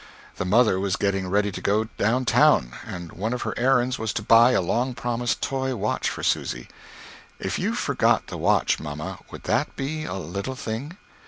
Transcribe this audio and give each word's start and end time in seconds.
The 0.37 0.45
mother 0.45 0.79
was 0.79 0.95
getting 0.95 1.27
ready 1.27 1.51
to 1.51 1.61
go 1.61 1.83
down 1.83 2.25
town, 2.25 2.73
and 2.87 3.11
one 3.11 3.33
of 3.33 3.43
her 3.43 3.53
errands 3.55 3.99
was 3.99 4.11
to 4.13 4.23
buy 4.23 4.53
a 4.53 4.59
long 4.59 4.95
promised 4.95 5.43
toy 5.43 5.75
watch 5.75 6.09
for 6.09 6.23
Susy. 6.23 6.67
"If 7.39 7.59
you 7.59 7.75
forgot 7.75 8.25
the 8.25 8.37
watch, 8.39 8.79
mamma, 8.79 9.19
would 9.29 9.43
that 9.43 9.75
be 9.75 10.05
a 10.05 10.15
little 10.15 10.55
thing?" 10.55 10.97